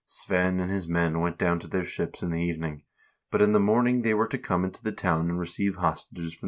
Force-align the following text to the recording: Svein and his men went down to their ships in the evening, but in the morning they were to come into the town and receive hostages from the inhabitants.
Svein 0.07 0.59
and 0.59 0.71
his 0.71 0.87
men 0.87 1.19
went 1.19 1.37
down 1.37 1.59
to 1.59 1.67
their 1.67 1.85
ships 1.85 2.23
in 2.23 2.31
the 2.31 2.41
evening, 2.41 2.81
but 3.29 3.39
in 3.39 3.51
the 3.51 3.59
morning 3.59 4.01
they 4.01 4.15
were 4.15 4.27
to 4.29 4.39
come 4.39 4.65
into 4.65 4.81
the 4.81 4.91
town 4.91 5.29
and 5.29 5.37
receive 5.37 5.75
hostages 5.75 6.09
from 6.09 6.15
the 6.17 6.21
inhabitants. 6.21 6.39